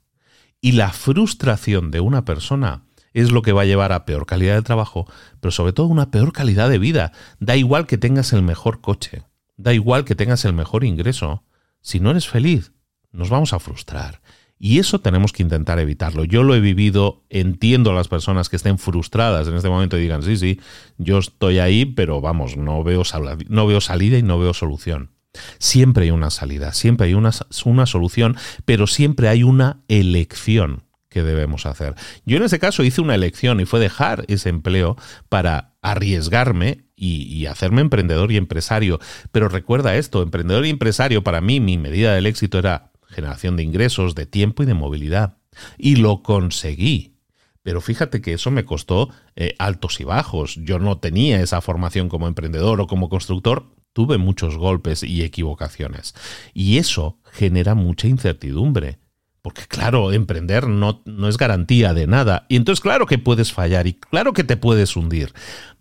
[0.60, 4.56] Y la frustración de una persona es lo que va a llevar a peor calidad
[4.56, 7.12] de trabajo, pero sobre todo una peor calidad de vida.
[7.40, 9.22] Da igual que tengas el mejor coche,
[9.56, 11.44] da igual que tengas el mejor ingreso.
[11.80, 12.72] Si no eres feliz,
[13.10, 14.20] nos vamos a frustrar.
[14.58, 16.24] Y eso tenemos que intentar evitarlo.
[16.24, 20.02] Yo lo he vivido, entiendo a las personas que estén frustradas en este momento y
[20.02, 20.60] digan, sí, sí,
[20.96, 23.02] yo estoy ahí, pero vamos, no veo,
[23.48, 25.12] no veo salida y no veo solución.
[25.58, 27.30] Siempre hay una salida, siempre hay una,
[27.64, 31.94] una solución, pero siempre hay una elección que debemos hacer.
[32.26, 34.96] Yo en ese caso hice una elección y fue dejar ese empleo
[35.28, 38.98] para arriesgarme y, y, hacerme emprendedor y empresario.
[39.30, 43.62] Pero recuerda esto, emprendedor y empresario, para mí mi medida del éxito era generación de
[43.62, 45.38] ingresos, de tiempo y de movilidad.
[45.76, 47.14] Y lo conseguí.
[47.62, 50.56] Pero fíjate que eso me costó eh, altos y bajos.
[50.62, 53.74] Yo no tenía esa formación como emprendedor o como constructor.
[53.92, 56.14] Tuve muchos golpes y equivocaciones.
[56.54, 58.98] Y eso genera mucha incertidumbre.
[59.42, 62.46] Porque claro, emprender no, no, es garantía de nada.
[62.48, 65.32] Y entonces claro que puedes fallar y claro que te puedes hundir.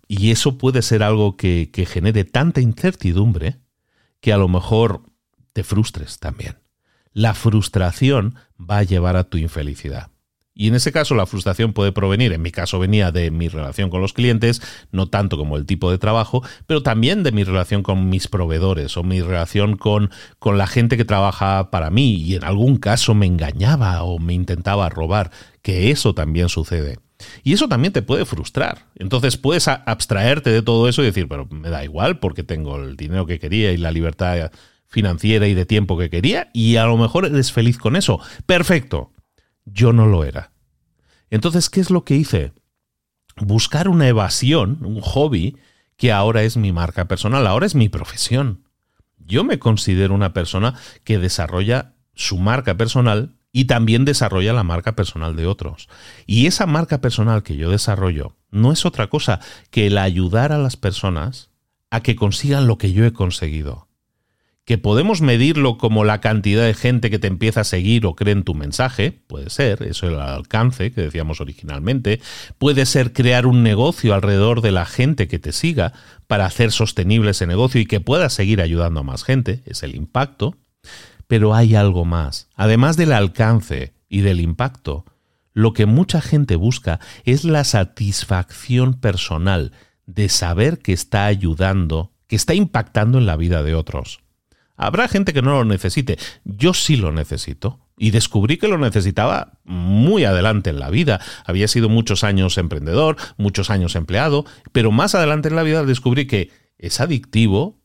[0.08, 3.60] Y eso puede ser algo que, que genere tanta incertidumbre
[4.20, 5.02] que a lo mejor
[5.52, 6.56] te frustres también
[7.18, 10.12] la frustración va a llevar a tu infelicidad.
[10.54, 13.90] Y en ese caso la frustración puede provenir, en mi caso venía de mi relación
[13.90, 17.82] con los clientes, no tanto como el tipo de trabajo, pero también de mi relación
[17.82, 22.36] con mis proveedores o mi relación con, con la gente que trabaja para mí y
[22.36, 26.98] en algún caso me engañaba o me intentaba robar, que eso también sucede.
[27.42, 28.86] Y eso también te puede frustrar.
[28.94, 32.96] Entonces puedes abstraerte de todo eso y decir, pero me da igual porque tengo el
[32.96, 34.52] dinero que quería y la libertad
[34.88, 38.20] financiera y de tiempo que quería y a lo mejor eres feliz con eso.
[38.46, 39.12] Perfecto.
[39.64, 40.52] Yo no lo era.
[41.30, 42.52] Entonces, ¿qué es lo que hice?
[43.36, 45.56] Buscar una evasión, un hobby,
[45.96, 48.64] que ahora es mi marca personal, ahora es mi profesión.
[49.18, 50.74] Yo me considero una persona
[51.04, 55.88] que desarrolla su marca personal y también desarrolla la marca personal de otros.
[56.26, 60.58] Y esa marca personal que yo desarrollo no es otra cosa que el ayudar a
[60.58, 61.50] las personas
[61.90, 63.87] a que consigan lo que yo he conseguido
[64.68, 68.32] que podemos medirlo como la cantidad de gente que te empieza a seguir o cree
[68.32, 72.20] en tu mensaje, puede ser, eso es el alcance que decíamos originalmente,
[72.58, 75.94] puede ser crear un negocio alrededor de la gente que te siga
[76.26, 79.94] para hacer sostenible ese negocio y que pueda seguir ayudando a más gente, es el
[79.94, 80.54] impacto,
[81.26, 85.06] pero hay algo más, además del alcance y del impacto,
[85.54, 89.72] lo que mucha gente busca es la satisfacción personal
[90.04, 94.20] de saber que está ayudando, que está impactando en la vida de otros.
[94.78, 96.18] Habrá gente que no lo necesite.
[96.44, 97.80] Yo sí lo necesito.
[97.98, 101.20] Y descubrí que lo necesitaba muy adelante en la vida.
[101.44, 106.28] Había sido muchos años emprendedor, muchos años empleado, pero más adelante en la vida descubrí
[106.28, 107.80] que es adictivo.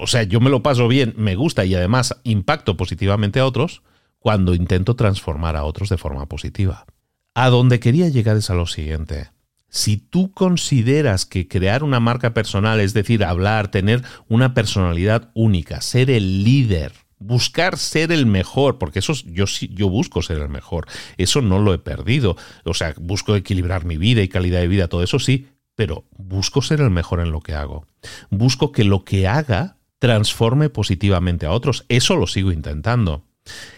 [0.00, 3.82] O sea, yo me lo paso bien, me gusta y además impacto positivamente a otros
[4.18, 6.86] cuando intento transformar a otros de forma positiva.
[7.34, 9.28] A donde quería llegar es a lo siguiente.
[9.70, 15.80] Si tú consideras que crear una marca personal, es decir, hablar, tener una personalidad única,
[15.80, 20.86] ser el líder, buscar ser el mejor, porque eso yo yo busco ser el mejor,
[21.16, 22.36] eso no lo he perdido.
[22.64, 26.62] O sea, busco equilibrar mi vida y calidad de vida, todo eso sí, pero busco
[26.62, 27.86] ser el mejor en lo que hago.
[28.28, 31.84] Busco que lo que haga transforme positivamente a otros.
[31.88, 33.24] Eso lo sigo intentando.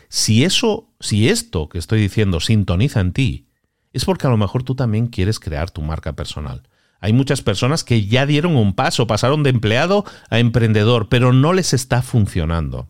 [0.09, 3.47] Si eso, si esto que estoy diciendo sintoniza en ti,
[3.93, 6.63] es porque a lo mejor tú también quieres crear tu marca personal.
[7.01, 11.53] Hay muchas personas que ya dieron un paso, pasaron de empleado a emprendedor, pero no
[11.53, 12.89] les está funcionando.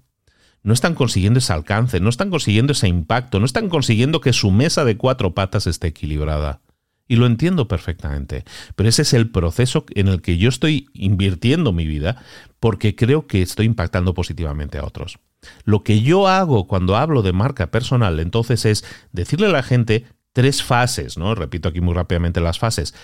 [0.62, 4.50] No están consiguiendo ese alcance, no están consiguiendo ese impacto, no están consiguiendo que su
[4.50, 6.60] mesa de cuatro patas esté equilibrada.
[7.08, 8.44] Y lo entiendo perfectamente,
[8.76, 12.22] pero ese es el proceso en el que yo estoy invirtiendo mi vida
[12.60, 15.18] porque creo que estoy impactando positivamente a otros.
[15.64, 20.06] Lo que yo hago cuando hablo de marca personal entonces es decirle a la gente
[20.32, 21.34] tres fases, ¿no?
[21.34, 22.94] Repito aquí muy rápidamente las fases.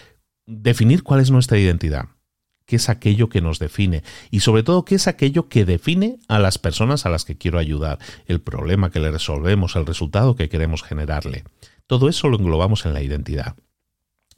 [0.47, 2.07] Definir cuál es nuestra identidad,
[2.65, 6.39] qué es aquello que nos define y sobre todo qué es aquello que define a
[6.39, 10.49] las personas a las que quiero ayudar, el problema que le resolvemos, el resultado que
[10.49, 11.45] queremos generarle.
[11.87, 13.57] Todo eso lo englobamos en la identidad.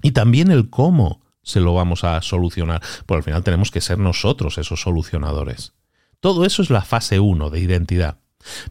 [0.02, 3.98] Y también el cómo se lo vamos a solucionar, porque al final tenemos que ser
[3.98, 5.74] nosotros esos solucionadores.
[6.20, 8.18] Todo eso es la fase 1 de identidad.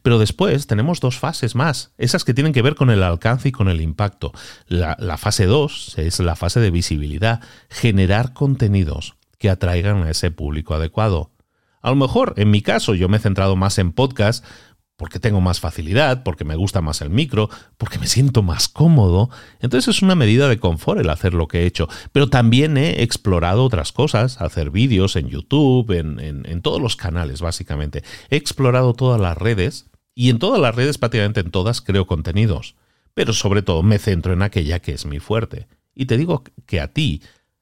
[0.02, 3.52] Pero después tenemos dos fases más, esas que tienen que ver con el alcance y
[3.52, 4.32] con el impacto.
[4.68, 10.74] La, fase 2 es la fase de visibilidad, generar contenidos que atraigan a ese público
[10.74, 11.32] adecuado.
[11.82, 14.46] A lo mejor, en mi caso, yo me he centrado más en podcast
[15.00, 19.30] porque tengo más facilidad, porque me gusta más el micro, porque me siento más cómodo.
[19.62, 21.88] Entonces es una medida de confort el hacer lo que he hecho.
[22.12, 28.04] Pero también he explorado otras cosas, hacer vídeos en YouTube, en, todos los canales básicamente.
[28.30, 29.86] He explorado todas las redes
[30.16, 32.76] y en todas las redes, prácticamente en todas, creo contenidos.
[33.14, 35.70] Pero sobre todo me centro en aquella que es mi fuerte.
[35.96, 37.22] Y te digo que a ti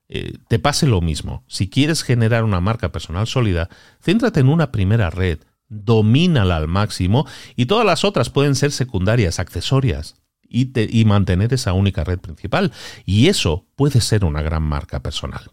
[0.09, 1.43] eh, te pase lo mismo.
[1.45, 3.69] Si quieres generar una marca personal sólida,
[4.01, 5.37] céntrate en una primera red,
[5.69, 10.15] domínala al máximo y todas las otras pueden ser secundarias, accesorias.
[10.49, 12.71] Y, mantener esa única red principal.
[13.05, 15.51] Y eso puede ser una gran marca personal.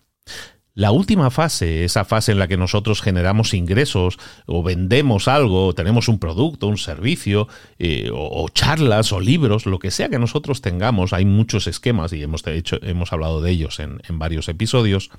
[0.76, 5.72] La última fase, esa fase en la que nosotros generamos ingresos o vendemos algo, o
[5.72, 7.46] tenemos un producto, un servicio,
[7.78, 12.24] eh, o, charlas o libros, lo que sea que nosotros tengamos, hay muchos esquemas y
[12.24, 15.10] hemos, hecho, hemos hablado de ellos en, varios episodios.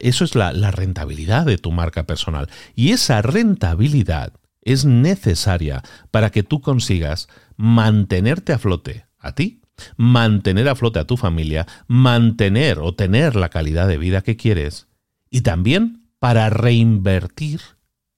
[0.00, 2.48] Eso es la, rentabilidad de tu marca personal.
[2.74, 4.32] Y esa rentabilidad
[4.62, 9.60] es necesaria para que tú consigas mantenerte a flote a ti
[9.96, 14.86] mantener a flote a tu familia, mantener o tener la calidad de vida que quieres
[15.30, 17.60] y también para reinvertir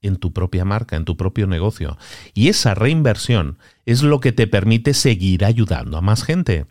[0.03, 1.97] en tu propia marca, en tu propio negocio.
[2.35, 6.67] Y esa reinversión es lo que te permite seguir ayudando a más gente.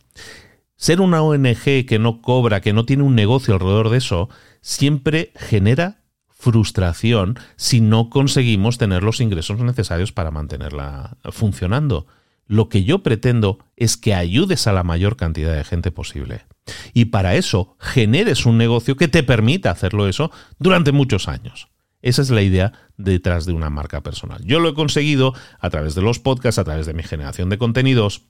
[0.78, 4.30] Ser una ONG que no cobra, que no tiene un negocio alrededor de eso,
[4.62, 12.08] siempre genera frustración si no conseguimos tener los ingresos necesarios para mantenerla funcionando.
[12.46, 16.46] Lo que yo pretendo es que ayudes a la mayor cantidad de gente posible.
[16.94, 21.70] Y para eso generes un negocio que te permita hacerlo eso durante muchos años.
[22.02, 24.44] Esa es la idea detrás de una marca personal.
[24.46, 27.58] Yo lo he conseguido a través de los podcasts, a través de mi generación de
[27.58, 28.28] contenidos,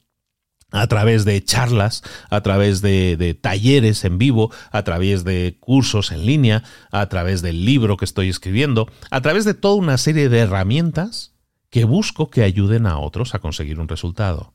[0.76, 6.26] a través de charlas, a través de, talleres en vivo, a través de cursos en
[6.26, 10.40] línea, a través del libro que estoy escribiendo, a través de toda una serie de
[10.40, 11.34] herramientas
[11.70, 14.54] que busco que ayuden a otros a conseguir un resultado.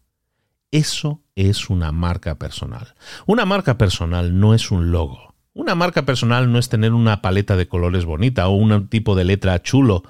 [0.70, 2.94] Eso es una marca personal.
[3.26, 5.34] Una marca personal no es un logo.
[5.54, 9.24] Una marca personal no es tener una paleta de colores bonita o un tipo de
[9.24, 10.04] letra chulo.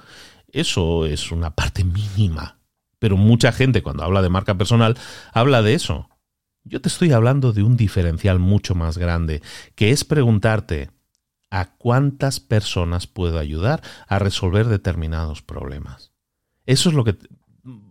[0.48, 2.59] Eso es una parte mínima.
[3.00, 4.96] Pero mucha gente cuando habla de marca personal
[5.32, 6.08] habla de eso.
[6.62, 9.42] Yo te estoy hablando de un diferencial mucho más grande,
[9.74, 10.90] que es preguntarte
[11.50, 16.12] a cuántas personas puedo ayudar a resolver determinados problemas.
[16.66, 17.16] Eso es lo que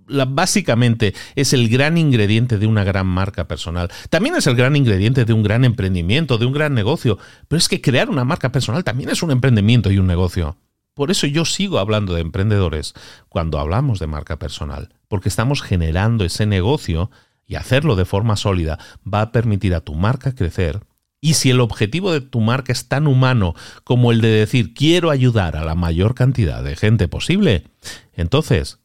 [0.08, 3.92] básicamente es el gran ingrediente de una gran marca personal.
[4.10, 7.18] También es el gran ingrediente de un gran emprendimiento, de un gran negocio.
[7.48, 10.58] Pero es que crear una marca personal también es un emprendimiento y un negocio.
[10.94, 12.94] Por eso yo sigo hablando de emprendedores
[13.30, 17.12] cuando hablamos de marca personal, porque estamos generando ese negocio
[17.46, 18.80] y hacerlo de forma sólida
[19.12, 20.80] va a permitir a tu marca crecer
[21.22, 25.10] y si el objetivo de tu marca es tan humano como el de decir quiero
[25.10, 27.66] ayudar a la mayor cantidad de gente posible,
[28.14, 28.80] entonces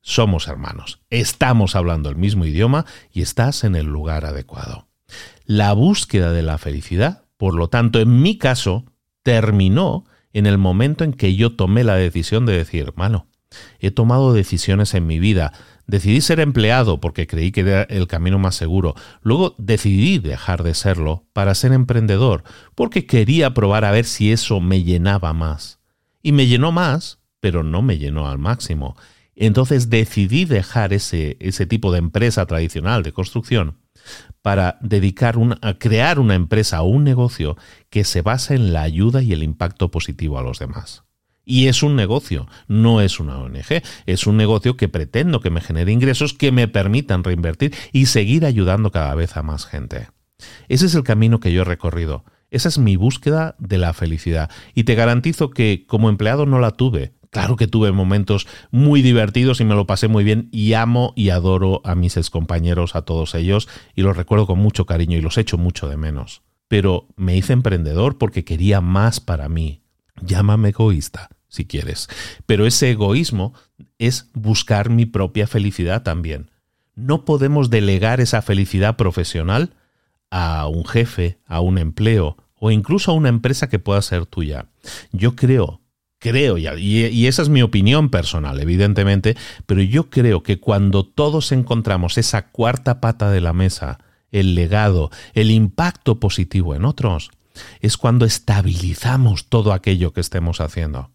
[0.00, 4.88] somos hermanos, estamos hablando el mismo idioma y estás en el lugar adecuado.
[5.44, 8.84] La búsqueda de la felicidad, por lo tanto, en mi caso,
[9.22, 13.26] terminó en el momento en que yo tomé la decisión de decir, mano,
[13.80, 15.52] he tomado decisiones en mi vida
[15.86, 18.94] Decidí ser empleado porque creí que era el camino más seguro.
[19.22, 24.60] Luego decidí dejar de serlo para ser emprendedor porque quería probar a ver si eso
[24.60, 25.80] me llenaba más.
[26.22, 28.96] Y me llenó más, pero no me llenó al máximo.
[29.34, 33.78] Entonces decidí dejar ese, ese tipo de empresa tradicional de construcción
[34.40, 37.56] para dedicar a crear una empresa o un negocio
[37.90, 41.04] que se basa en la ayuda y el impacto positivo a los demás.
[41.44, 45.60] Y es un negocio, no es una ONG, es un negocio que pretendo que me
[45.60, 50.08] genere ingresos que me permitan reinvertir y seguir ayudando cada vez a más gente.
[50.68, 52.24] Ese es el camino que yo he recorrido.
[52.50, 54.50] Esa es mi búsqueda de la felicidad.
[54.74, 57.14] Y te garantizo que como empleado no la tuve.
[57.30, 61.30] Claro que tuve momentos muy divertidos y me lo pasé muy bien y amo y
[61.30, 65.38] adoro a mis excompañeros, a todos ellos, y los recuerdo con mucho cariño y los
[65.38, 66.42] echo mucho de menos.
[66.68, 69.81] Pero me hice emprendedor porque quería más para mí,
[70.20, 72.08] Llámame egoísta, si quieres.
[72.46, 73.54] Pero ese egoísmo
[73.98, 76.50] es buscar mi propia felicidad también.
[76.94, 79.74] No podemos delegar esa felicidad profesional
[80.30, 84.66] a un jefe, a un empleo o incluso a una empresa que pueda ser tuya.
[85.10, 85.80] Yo creo,
[86.18, 91.50] creo, y, y esa es mi opinión personal, evidentemente, pero yo creo que cuando todos
[91.52, 93.98] encontramos esa cuarta pata de la mesa,
[94.30, 97.30] el legado, el impacto positivo en otros,
[97.80, 101.10] es cuando estabilizamos todo aquello que estemos haciendo.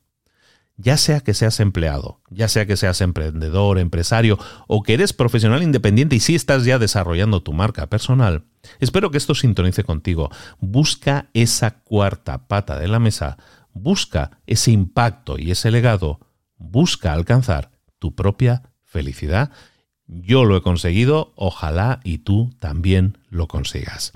[0.80, 5.64] Ya sea que seas empleado, ya sea que seas emprendedor, empresario o que eres profesional
[5.64, 8.46] independiente y sí estás ya desarrollando tu marca personal,
[8.80, 10.30] espero que esto sintonice contigo.
[10.60, 13.38] Busca esa cuarta pata de la mesa,
[13.74, 16.20] busca ese impacto y ese legado,
[16.58, 19.52] busca alcanzar tu propia felicidad.
[20.06, 24.14] Yo lo he conseguido, ojalá y tú también lo consigas.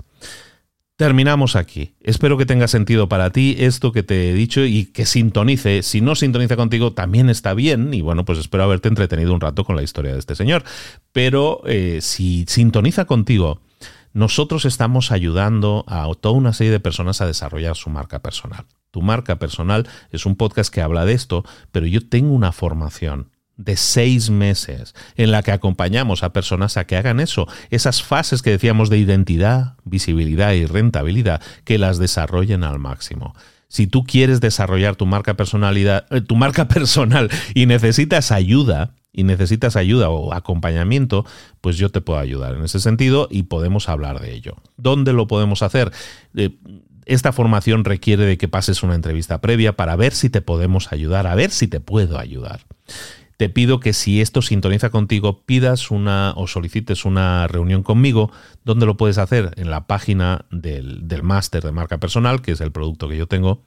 [1.02, 1.96] Terminamos aquí.
[2.00, 5.82] Espero que tenga sentido para ti esto que te he dicho y que sintonice.
[5.82, 7.92] Si no sintoniza contigo, también está bien.
[7.92, 10.62] Y bueno, pues espero haberte entretenido un rato con la historia de este señor.
[11.10, 13.58] Pero eh, si sintoniza contigo,
[14.12, 18.66] nosotros estamos ayudando a toda una serie de personas a desarrollar su marca personal.
[18.92, 23.32] Tu marca personal es un podcast que habla de esto, pero yo tengo una formación
[23.56, 28.42] de seis meses en la que acompañamos a personas a que hagan eso, esas fases
[28.42, 33.34] que decíamos de identidad, visibilidad y rentabilidad, que las desarrollen al máximo.
[33.68, 39.24] Si tú quieres desarrollar tu marca personalidad, eh, tu marca personal y necesitas ayuda, y
[39.24, 41.26] necesitas ayuda o acompañamiento,
[41.60, 44.56] pues yo te puedo ayudar en ese sentido y podemos hablar de ello.
[44.76, 45.92] ¿Dónde lo podemos hacer?
[46.34, 46.56] Eh,
[47.04, 51.26] esta formación requiere de que pases una entrevista previa para ver si te podemos ayudar,
[51.26, 52.60] a ver si te puedo ayudar.
[53.36, 58.30] Te pido que si esto sintoniza contigo, pidas una o solicites una reunión conmigo.
[58.64, 59.52] ¿Dónde lo puedes hacer?
[59.56, 63.26] En la página del, del máster de marca personal, que es el producto que yo
[63.26, 63.64] tengo.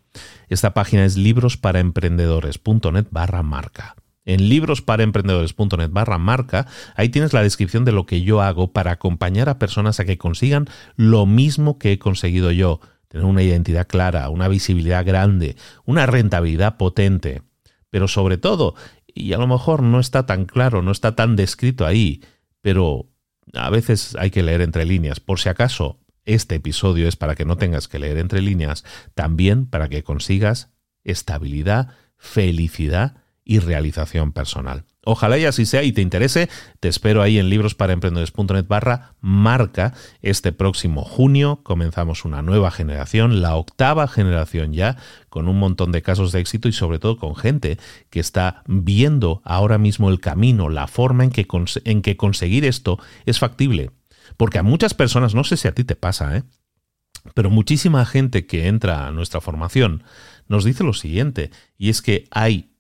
[0.50, 3.96] Esta página es librosparaemprendedores.net barra marca
[4.26, 9.50] en librosparaemprendedores.net barra marca, ahí tienes la descripción de lo que yo hago para acompañar
[9.50, 14.30] a personas a que consigan lo mismo que he conseguido yo, tener una identidad clara,
[14.30, 15.56] una visibilidad grande,
[15.86, 17.44] una rentabilidad potente,
[17.92, 18.76] pero sobre todo,
[19.16, 22.22] y a lo mejor no está tan claro, no está tan descrito ahí,
[22.62, 23.10] pero
[23.54, 27.46] a veces hay que leer entre líneas, por si acaso este episodio es para que
[27.46, 30.72] no tengas que leer entre líneas, también para que consigas
[31.04, 34.86] estabilidad, felicidad, y realización personal.
[35.06, 36.50] Ojalá y así sea y te interese.
[36.80, 39.94] Te espero ahí en librosparaemprendedores.net barra marca.
[40.24, 44.98] Este próximo junio comenzamos una nueva generación, la octava generación ya,
[45.30, 47.78] con un montón de casos de éxito y sobre todo con gente
[48.10, 51.48] que está viendo ahora mismo el camino, la forma en que,
[51.86, 53.92] en que conseguir esto es factible.
[54.38, 56.44] Porque a muchas personas, no sé si a ti te pasa, ¿eh?
[57.36, 60.04] pero muchísima gente que entra a nuestra formación
[60.48, 62.75] nos dice lo siguiente, y es que hay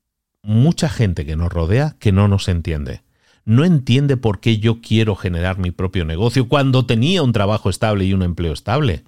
[0.45, 3.01] mucha gente que nos rodea que no nos entiende.
[3.43, 8.05] No entiende por qué yo quiero generar mi propio negocio cuando tenía un trabajo estable
[8.05, 9.03] y un empleo estable.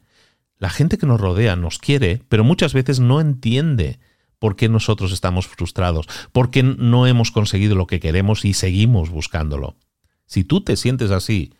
[0.60, 4.00] La gente que nos rodea nos quiere, pero muchas veces no entiende
[4.40, 9.10] por qué nosotros estamos frustrados, por qué no hemos conseguido lo que queremos y seguimos
[9.10, 9.76] buscándolo.
[10.26, 11.54] Si tú te sientes así,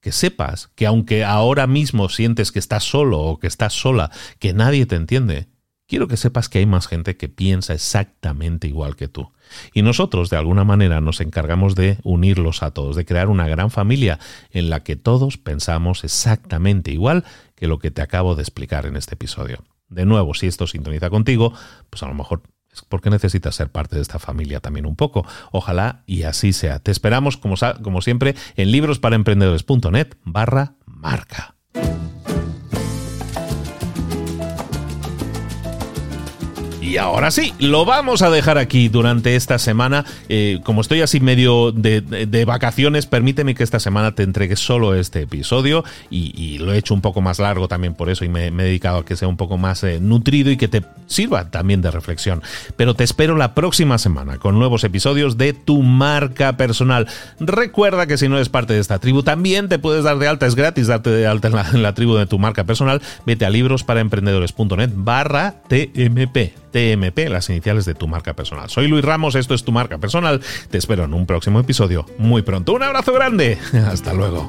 [0.00, 4.52] que sepas que aunque ahora mismo sientes que estás solo o que estás sola, que
[4.52, 5.48] nadie te entiende,
[5.88, 9.32] quiero que sepas que hay más gente que piensa exactamente igual que tú.
[9.72, 13.70] Y nosotros, de alguna manera, nos encargamos de unirlos a todos, de crear una gran
[13.70, 14.20] familia
[14.50, 17.24] en la que todos pensamos exactamente igual
[17.56, 19.64] que lo que te acabo de explicar en este episodio.
[19.88, 21.54] De nuevo, si esto sintoniza contigo,
[21.88, 25.26] pues a lo mejor es porque necesitas ser parte de esta familia también un poco.
[25.50, 26.78] Ojalá y así sea.
[26.78, 31.57] Te esperamos, como, como siempre, en librosparaemprendedores.net barra marca.
[36.88, 40.06] Y ahora sí, lo vamos a dejar aquí durante esta semana.
[40.30, 45.20] Eh, como estoy así medio de, vacaciones, permíteme que esta semana te entregue solo este
[45.20, 48.50] episodio y, lo he hecho un poco más largo también por eso y me, he
[48.50, 51.90] dedicado a que sea un poco más eh, nutrido y que te sirva también de
[51.90, 52.42] reflexión.
[52.76, 57.06] Pero te espero la próxima semana con nuevos episodios de tu marca personal.
[57.38, 60.46] Recuerda que si no eres parte de esta tribu, también te puedes dar de alta,
[60.46, 63.02] es gratis darte de alta en la, en la tribu de tu marca personal.
[63.26, 66.54] Vete a librosparaemprendedores.net barra TMP.
[66.78, 68.70] TMP, las iniciales de tu marca personal.
[68.70, 70.40] Soy Luis Ramos, esto es tu marca personal.
[70.70, 72.72] Te espero en un próximo episodio muy pronto.
[72.72, 73.58] Un abrazo grande.
[73.90, 74.48] Hasta luego.